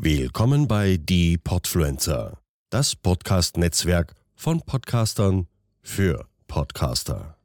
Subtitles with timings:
[0.00, 2.38] Willkommen bei Die Podfluencer,
[2.70, 5.48] das Podcast-Netzwerk von Podcastern
[5.80, 7.36] für Podcaster.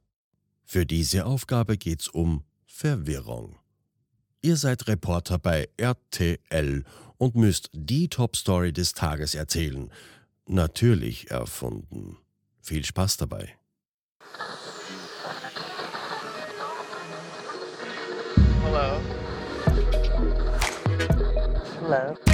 [0.62, 3.58] Für diese Aufgabe geht's um Verwirrung.
[4.40, 6.84] Ihr seid Reporter bei RTL
[7.18, 9.90] und müsst die Top-Story des Tages erzählen.
[10.46, 12.18] Natürlich erfunden.
[12.60, 13.48] Viel Spaß dabei.
[18.62, 19.00] Hello.
[21.80, 22.33] Hello.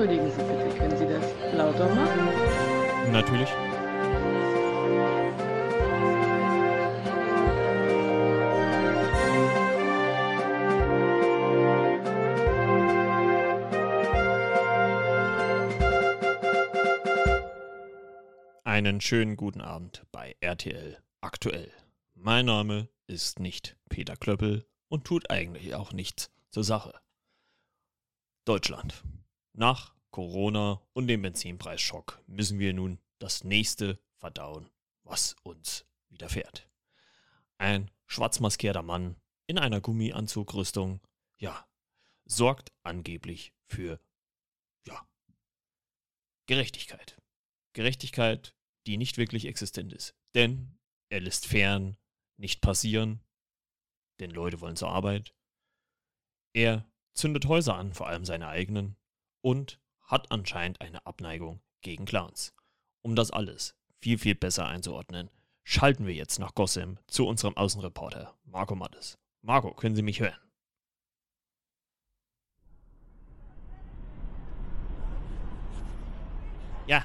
[0.00, 3.12] Entschuldigen Sie bitte, können Sie das lauter machen?
[3.12, 3.50] Natürlich.
[18.64, 21.70] Einen schönen guten Abend bei RTL aktuell.
[22.14, 26.98] Mein Name ist nicht Peter Klöppel und tut eigentlich auch nichts zur Sache.
[28.46, 29.04] Deutschland.
[29.60, 34.70] Nach Corona und dem Benzinpreisschock müssen wir nun das nächste verdauen,
[35.02, 36.66] was uns widerfährt.
[37.58, 41.02] Ein schwarzmaskierter Mann in einer Gummianzugrüstung,
[41.36, 41.68] ja,
[42.24, 44.00] sorgt angeblich für,
[44.86, 45.06] ja,
[46.46, 47.20] Gerechtigkeit.
[47.74, 50.14] Gerechtigkeit, die nicht wirklich existent ist.
[50.34, 50.78] Denn
[51.10, 51.98] er lässt fern
[52.38, 53.22] nicht passieren,
[54.20, 55.34] denn Leute wollen zur Arbeit.
[56.54, 58.96] Er zündet Häuser an, vor allem seine eigenen,
[59.42, 62.54] und hat anscheinend eine Abneigung gegen Clowns.
[63.02, 65.30] Um das alles viel, viel besser einzuordnen,
[65.64, 69.18] schalten wir jetzt nach Gossam zu unserem Außenreporter Marco Mattes.
[69.42, 70.36] Marco, können Sie mich hören?
[76.86, 77.04] Ja.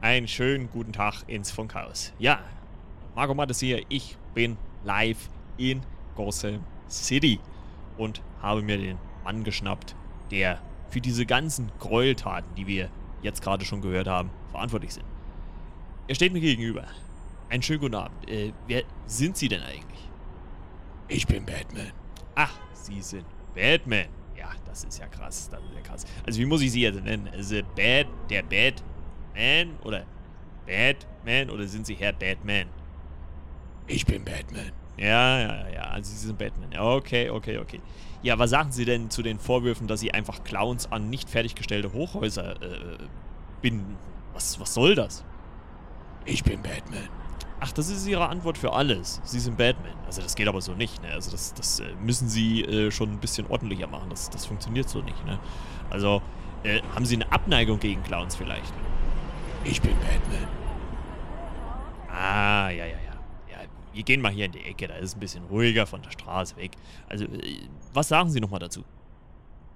[0.00, 2.12] Einen schönen guten Tag ins Funkhaus.
[2.18, 2.44] Ja,
[3.14, 3.84] Marco Mattes hier.
[3.88, 5.82] Ich bin live in
[6.16, 7.40] Gotham City
[7.96, 9.94] und habe mir den Mann geschnappt,
[10.30, 10.60] der
[10.90, 12.90] für diese ganzen Gräueltaten, die wir
[13.22, 15.06] jetzt gerade schon gehört haben, verantwortlich sind.
[16.08, 16.84] Er steht mir gegenüber.
[17.48, 18.28] Einen schönen guten Abend.
[18.28, 20.08] Äh, wer sind Sie denn eigentlich?
[21.08, 21.92] Ich bin Batman.
[22.34, 23.24] Ach, Sie sind
[23.54, 24.06] Batman.
[24.36, 25.48] Ja, das ist ja krass.
[25.50, 26.04] Das ist ja krass.
[26.24, 27.28] Also, wie muss ich Sie jetzt nennen?
[27.32, 30.04] Also, Bad, der Batman oder
[30.66, 32.68] Batman oder sind Sie Herr Batman?
[33.86, 34.72] Ich bin Batman.
[34.96, 35.82] Ja, ja, ja.
[35.82, 36.72] Also Sie sind Batman.
[36.72, 37.80] Ja, Okay, okay, okay.
[38.22, 41.92] Ja, was sagen Sie denn zu den Vorwürfen, dass Sie einfach Clowns an nicht fertiggestellte
[41.92, 42.98] Hochhäuser äh,
[43.62, 43.96] binden?
[44.32, 45.24] Was, was soll das?
[46.24, 47.08] Ich bin Batman.
[47.60, 49.20] Ach, das ist Ihre Antwort für alles.
[49.24, 49.94] Sie sind Batman.
[50.06, 51.12] Also das geht aber so nicht, ne?
[51.12, 54.10] Also das, das äh, müssen Sie äh, schon ein bisschen ordentlicher machen.
[54.10, 55.38] Das, das funktioniert so nicht, ne?
[55.90, 56.22] Also,
[56.64, 58.72] äh, haben Sie eine Abneigung gegen Clowns vielleicht?
[59.64, 60.48] Ich bin Batman.
[62.08, 63.05] Ah, ja, ja, ja.
[63.96, 66.10] Wir gehen mal hier in die Ecke, da ist es ein bisschen ruhiger von der
[66.10, 66.72] Straße weg.
[67.08, 67.60] Also, äh,
[67.94, 68.84] was sagen Sie nochmal dazu?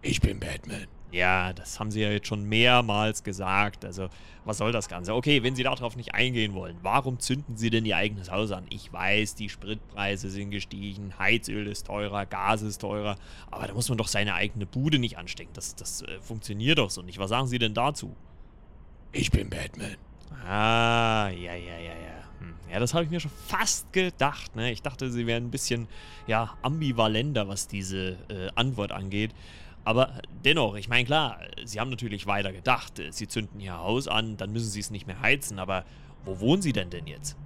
[0.02, 0.86] Ich bin Batman.
[1.10, 3.84] Ja, das haben Sie ja jetzt schon mehrmals gesagt.
[3.84, 4.08] Also,
[4.44, 5.14] was soll das Ganze?
[5.14, 8.66] Okay, wenn Sie darauf nicht eingehen wollen, warum zünden Sie denn Ihr eigenes Haus an?
[8.70, 13.16] Ich weiß, die Spritpreise sind gestiegen, Heizöl ist teurer, Gas ist teurer,
[13.50, 15.52] aber da muss man doch seine eigene Bude nicht anstecken.
[15.54, 17.18] Das, das äh, funktioniert doch so nicht.
[17.18, 18.14] Was sagen Sie denn dazu?
[19.12, 19.96] Ich bin Batman.
[20.46, 22.19] Ah, ja, ja, ja, ja.
[22.40, 22.54] Hm.
[22.70, 24.56] Ja, das habe ich mir schon fast gedacht.
[24.56, 24.72] Ne?
[24.72, 25.88] Ich dachte, sie wären ein bisschen
[26.26, 29.32] ja, ambivalenter, was diese äh, Antwort angeht.
[29.84, 32.98] Aber dennoch, ich meine, klar, sie haben natürlich weiter gedacht.
[32.98, 35.58] Äh, Sie zünden ihr Haus an, dann müssen sie es nicht mehr heizen.
[35.58, 35.84] Aber
[36.24, 37.36] wo wohnen sie denn denn jetzt?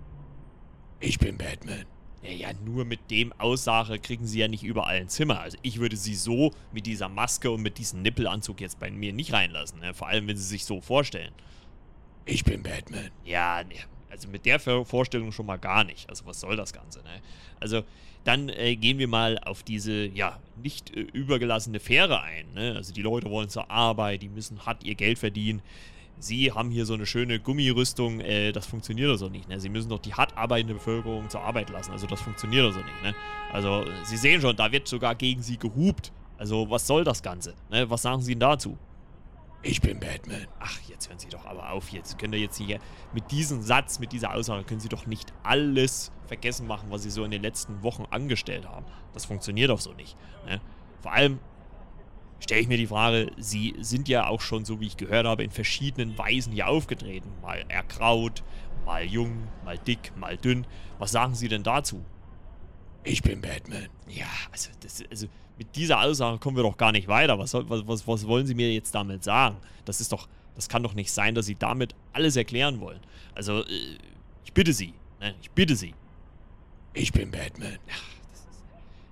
[1.01, 1.85] Ich bin Batman.
[2.23, 5.41] Ja, ja, nur mit dem Aussage kriegen sie ja nicht überall ein Zimmer.
[5.41, 9.13] Also ich würde sie so mit dieser Maske und mit diesem Nippelanzug jetzt bei mir
[9.13, 9.81] nicht reinlassen.
[9.81, 9.93] Ne?
[9.93, 11.33] Vor allem, wenn sie sich so vorstellen.
[12.25, 13.11] Ich bin Batman.
[13.25, 13.75] Ja, ne,
[14.15, 16.09] also mit der Vorstellung schon mal gar nicht.
[16.09, 17.21] Also was soll das Ganze, ne?
[17.61, 17.83] Also
[18.23, 22.75] dann äh, gehen wir mal auf diese, ja, nicht äh, übergelassene Fähre ein, ne?
[22.77, 25.63] Also die Leute wollen zur Arbeit, die müssen hart ihr Geld verdienen.
[26.21, 29.59] Sie haben hier so eine schöne Gummirüstung, äh, das funktioniert doch so nicht, ne?
[29.61, 32.81] Sie müssen doch die hart arbeitende Bevölkerung zur Arbeit lassen, also das funktioniert doch so
[32.81, 33.15] nicht, ne?
[33.53, 36.13] Also äh, Sie sehen schon, da wird sogar gegen Sie gehupt.
[36.39, 37.91] Also was soll das Ganze, ne?
[37.91, 38.79] Was sagen Sie denn dazu?
[39.67, 40.47] Ich bin Batman.
[40.61, 41.89] Ach, jetzt hören Sie doch aber auf.
[41.89, 42.79] Jetzt können Sie jetzt hier
[43.15, 47.11] mit diesem Satz, mit dieser Aussage, können Sie doch nicht alles vergessen machen, was Sie
[47.11, 48.85] so in den letzten Wochen angestellt haben.
[49.15, 50.19] Das funktioniert doch so nicht.
[50.45, 50.61] Ne?
[51.01, 51.39] Vor allem
[52.41, 55.43] stelle ich mir die Frage, Sie sind ja auch schon, so wie ich gehört habe,
[55.43, 57.33] in verschiedenen Weisen hier aufgetreten.
[57.41, 58.45] Mal ergraut,
[58.85, 60.67] mal jung, mal dick, mal dünn.
[60.99, 62.05] Was sagen Sie denn dazu?
[63.03, 63.89] Ich bin Batman.
[64.09, 65.27] Ja, also, das, also
[65.59, 67.39] mit dieser Aussage kommen wir doch gar nicht weiter.
[67.39, 69.57] Was, was, was, was wollen Sie mir jetzt damit sagen?
[69.85, 73.01] Das ist doch, das kann doch nicht sein, dass Sie damit alles erklären wollen.
[73.35, 73.99] Also, äh,
[74.45, 75.35] ich bitte Sie, ne?
[75.41, 75.95] ich bitte Sie.
[76.93, 77.79] Ich bin Batman.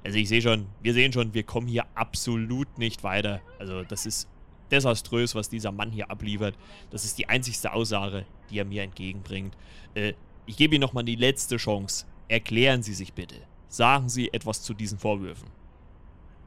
[0.05, 3.41] Also ich sehe schon, wir sehen schon, wir kommen hier absolut nicht weiter.
[3.59, 4.29] Also das ist
[4.71, 6.57] desaströs, was dieser Mann hier abliefert.
[6.91, 9.57] Das ist die einzigste Aussage, die er mir entgegenbringt.
[9.95, 10.15] Äh,
[10.47, 12.07] ich gebe Ihnen nochmal die letzte Chance.
[12.29, 13.37] Erklären Sie sich bitte.
[13.69, 15.49] Sagen Sie etwas zu diesen Vorwürfen.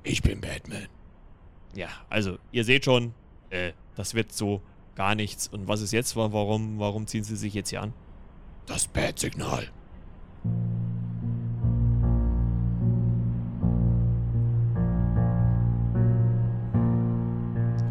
[0.07, 0.87] Ich bin Batman.
[1.73, 3.13] Ja, also ihr seht schon,
[3.49, 4.61] äh, das wird so
[4.95, 5.47] gar nichts.
[5.47, 6.15] Und was ist jetzt?
[6.15, 7.91] Wa- Warum, warum ziehen Sie sich jetzt hier an?
[8.67, 9.67] Das Bat-Signal.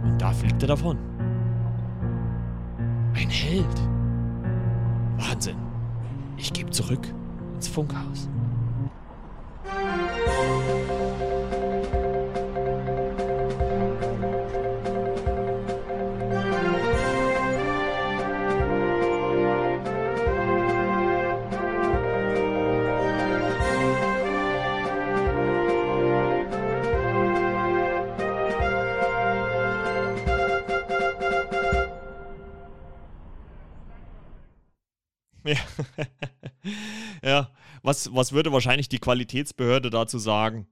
[0.02, 0.98] Und da fliegt er davon.
[3.14, 3.66] Ein Held.
[5.16, 5.56] Wahnsinn.
[6.36, 7.06] Ich gebe zurück
[7.54, 8.28] ins Funkhaus.
[35.54, 36.04] Ja.
[37.22, 37.50] ja.
[37.82, 40.66] Was, was würde wahrscheinlich die Qualitätsbehörde dazu sagen?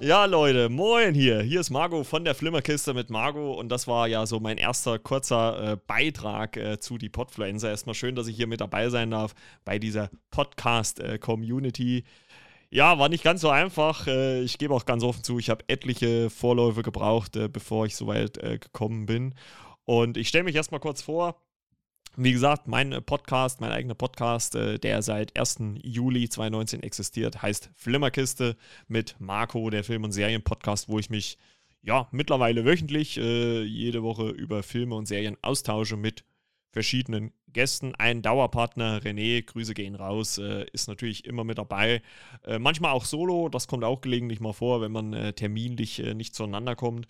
[0.00, 1.42] Ja, Leute, moin hier.
[1.42, 4.98] Hier ist Margot von der Flimmerkiste mit Margot und das war ja so mein erster
[4.98, 7.68] kurzer äh, Beitrag äh, zu die Podfluencer.
[7.68, 9.34] Erstmal schön, dass ich hier mit dabei sein darf
[9.66, 12.04] bei dieser Podcast-Community.
[12.70, 14.06] Ja, war nicht ganz so einfach.
[14.06, 17.96] Äh, ich gebe auch ganz offen zu, ich habe etliche Vorläufe gebraucht, äh, bevor ich
[17.96, 19.34] so weit äh, gekommen bin.
[19.86, 21.40] Und ich stelle mich erstmal kurz vor.
[22.16, 25.58] Wie gesagt, mein äh, Podcast, mein eigener Podcast, äh, der seit 1.
[25.82, 28.56] Juli 2019 existiert, heißt Flimmerkiste
[28.88, 31.38] mit Marco, der Film- und Serien-Podcast, wo ich mich
[31.82, 36.24] ja mittlerweile wöchentlich äh, jede Woche über Filme und Serien austausche mit
[36.70, 37.94] verschiedenen Gästen.
[37.94, 42.02] Ein Dauerpartner, René, Grüße gehen raus, äh, ist natürlich immer mit dabei.
[42.44, 46.14] Äh, manchmal auch solo, das kommt auch gelegentlich mal vor, wenn man äh, terminlich äh,
[46.14, 47.06] nicht zueinander kommt.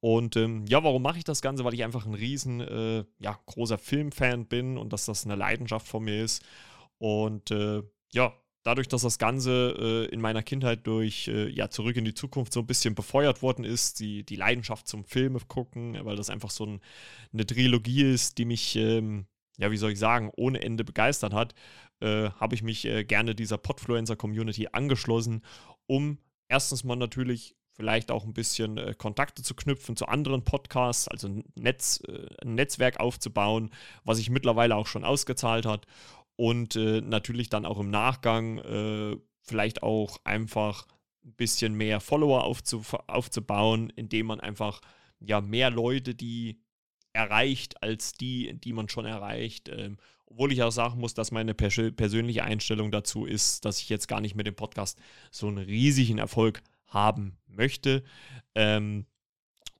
[0.00, 1.64] Und ähm, ja, warum mache ich das Ganze?
[1.64, 5.88] Weil ich einfach ein riesen, äh, ja, großer Filmfan bin und dass das eine Leidenschaft
[5.88, 6.44] von mir ist.
[6.98, 7.82] Und äh,
[8.12, 8.34] ja,
[8.66, 12.52] dadurch, dass das Ganze äh, in meiner Kindheit durch äh, ja, Zurück in die Zukunft
[12.52, 16.50] so ein bisschen befeuert worden ist, die, die Leidenschaft zum Filme gucken, weil das einfach
[16.50, 16.80] so ein,
[17.32, 19.26] eine Trilogie ist, die mich, ähm,
[19.56, 21.54] ja, wie soll ich sagen, ohne Ende begeistert hat,
[22.00, 25.42] äh, habe ich mich äh, gerne dieser Podfluencer-Community angeschlossen,
[25.86, 26.18] um
[26.48, 31.28] erstens mal natürlich vielleicht auch ein bisschen äh, Kontakte zu knüpfen zu anderen Podcasts, also
[31.28, 33.70] ein, Netz, äh, ein Netzwerk aufzubauen,
[34.04, 35.86] was sich mittlerweile auch schon ausgezahlt hat
[36.36, 40.86] und äh, natürlich dann auch im Nachgang äh, vielleicht auch einfach
[41.24, 44.80] ein bisschen mehr Follower aufzuf aufzubauen, indem man einfach
[45.20, 46.60] ja mehr Leute, die
[47.12, 49.68] erreicht, als die, die man schon erreicht.
[49.68, 49.96] Ähm,
[50.26, 54.08] obwohl ich auch sagen muss, dass meine pers persönliche Einstellung dazu ist, dass ich jetzt
[54.08, 54.98] gar nicht mit dem Podcast
[55.30, 58.04] so einen riesigen Erfolg haben möchte.
[58.54, 59.06] Ähm,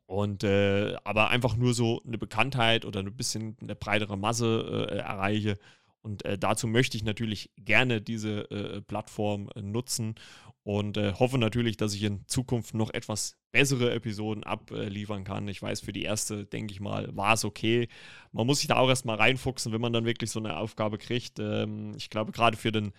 [0.07, 4.99] und äh, aber einfach nur so eine Bekanntheit oder ein bisschen eine breitere Masse äh,
[4.99, 5.59] erreiche.
[6.06, 10.14] Und äh, dazu möchte ich natürlich gerne diese äh, Plattform äh, nutzen
[10.62, 15.48] und äh, hoffe natürlich, dass ich in Zukunft noch etwas bessere Episoden abliefern kann.
[15.48, 17.88] Ich weiß, für die erste, denke ich mal, war es okay.
[18.30, 21.40] Man muss sich da auch erstmal reinfuchsen, wenn man dann wirklich so eine Aufgabe kriegt.
[21.40, 22.92] Ähm, ich glaube, gerade für den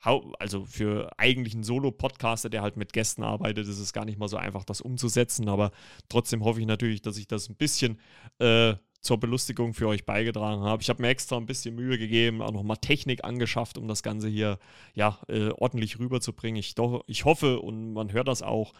[0.00, 4.28] also für eigentlich einen Solo-Podcaster, der halt mit Gästen arbeitet, ist es gar nicht mal
[4.28, 5.48] so einfach, das umzusetzen.
[5.48, 5.72] Aber
[6.08, 7.98] trotzdem hoffe ich natürlich, dass ich das ein bisschen
[8.38, 10.82] äh, zur Belustigung für euch beigetragen habe.
[10.82, 14.28] Ich habe mir extra ein bisschen Mühe gegeben, auch nochmal Technik angeschafft, um das Ganze
[14.28, 14.58] hier
[14.94, 16.58] ja äh, ordentlich rüberzubringen.
[16.58, 18.74] Ich, doch, ich hoffe und man hört das auch.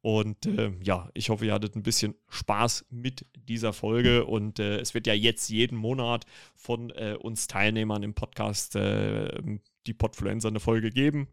[0.00, 4.26] Und äh, ja, ich hoffe, ihr hattet ein bisschen Spaß mit dieser Folge.
[4.26, 9.42] Und äh, es wird ja jetzt jeden Monat von äh, uns Teilnehmern im Podcast äh,
[9.86, 11.28] die Podfluencer eine Folge geben.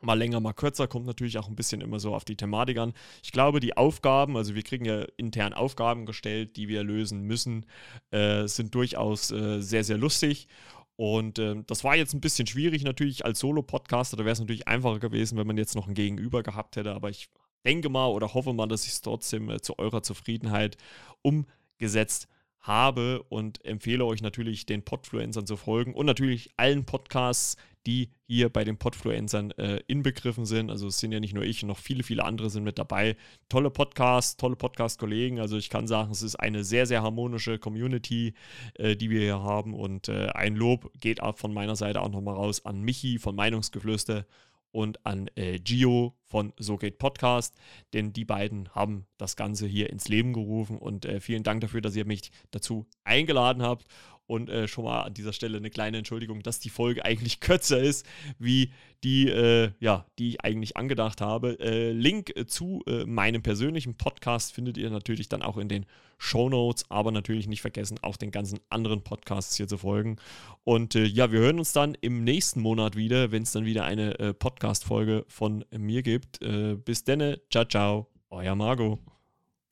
[0.00, 2.92] Mal länger, mal kürzer, kommt natürlich auch ein bisschen immer so auf die Thematik an.
[3.22, 7.66] Ich glaube, die Aufgaben, also wir kriegen ja intern Aufgaben gestellt, die wir lösen müssen,
[8.12, 10.46] äh, sind durchaus äh, sehr, sehr lustig.
[10.94, 14.16] Und äh, das war jetzt ein bisschen schwierig natürlich als Solo-Podcaster.
[14.16, 16.92] Da wäre es natürlich einfacher gewesen, wenn man jetzt noch ein Gegenüber gehabt hätte.
[16.92, 17.28] Aber ich
[17.64, 20.76] denke mal oder hoffe mal, dass ich es trotzdem äh, zu eurer Zufriedenheit
[21.22, 22.28] umgesetzt
[22.60, 27.56] habe und empfehle euch natürlich den Podfluencern zu folgen und natürlich allen Podcasts,
[27.88, 30.70] die hier bei den Podfluencern äh, inbegriffen sind.
[30.70, 33.16] Also es sind ja nicht nur ich, noch viele, viele andere sind mit dabei.
[33.48, 35.40] Tolle Podcasts, tolle Podcast-Kollegen.
[35.40, 38.34] Also ich kann sagen, es ist eine sehr, sehr harmonische Community,
[38.74, 39.72] äh, die wir hier haben.
[39.72, 44.26] Und äh, ein Lob geht von meiner Seite auch nochmal raus an Michi von Meinungsgeflüster
[44.70, 47.56] und an äh, Gio von So geht Podcast,
[47.94, 51.80] denn die beiden haben das Ganze hier ins Leben gerufen und äh, vielen Dank dafür,
[51.80, 53.86] dass ihr mich dazu eingeladen habt
[54.28, 57.80] und äh, schon mal an dieser Stelle eine kleine Entschuldigung, dass die Folge eigentlich kürzer
[57.80, 58.06] ist,
[58.38, 58.70] wie
[59.02, 61.58] die, äh, ja, die ich eigentlich angedacht habe.
[61.60, 65.86] Äh, Link zu äh, meinem persönlichen Podcast findet ihr natürlich dann auch in den
[66.18, 70.16] Show Notes, aber natürlich nicht vergessen, auch den ganzen anderen Podcasts hier zu folgen.
[70.62, 73.84] Und äh, ja, wir hören uns dann im nächsten Monat wieder, wenn es dann wieder
[73.84, 76.40] eine äh, Podcast-Folge von mir gibt.
[76.84, 78.98] bis denne, ciao, ciao, euer Margot.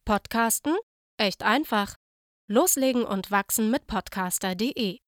[0.05, 0.77] Podcasten?
[1.19, 1.97] Echt einfach.
[2.49, 5.01] Loslegen und wachsen mit podcaster.de